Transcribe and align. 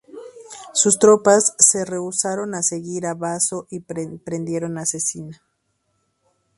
Sus 0.73 0.97
tropas 0.97 1.53
se 1.59 1.85
rehusaron 1.85 2.55
a 2.55 2.63
seguir 2.63 3.05
a 3.05 3.13
Baso 3.13 3.67
y 3.69 3.81
prendieron 3.81 4.79
a 4.79 4.87
Cecina. 4.87 5.43